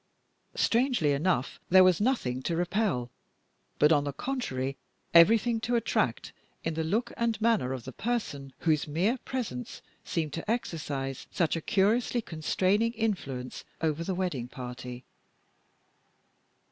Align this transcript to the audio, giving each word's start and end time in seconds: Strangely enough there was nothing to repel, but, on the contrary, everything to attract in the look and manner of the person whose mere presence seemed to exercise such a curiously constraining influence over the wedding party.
Strangely 0.55 1.11
enough 1.11 1.59
there 1.69 1.83
was 1.83 2.01
nothing 2.01 2.41
to 2.41 2.55
repel, 2.55 3.11
but, 3.77 3.91
on 3.91 4.03
the 4.03 4.11
contrary, 4.11 4.75
everything 5.13 5.59
to 5.59 5.75
attract 5.75 6.33
in 6.63 6.73
the 6.73 6.83
look 6.83 7.13
and 7.17 7.39
manner 7.39 7.71
of 7.71 7.83
the 7.85 7.91
person 7.91 8.51
whose 8.61 8.87
mere 8.87 9.19
presence 9.19 9.83
seemed 10.03 10.33
to 10.33 10.49
exercise 10.49 11.27
such 11.29 11.55
a 11.55 11.61
curiously 11.61 12.19
constraining 12.19 12.93
influence 12.93 13.63
over 13.79 14.03
the 14.03 14.15
wedding 14.15 14.47
party. 14.47 15.05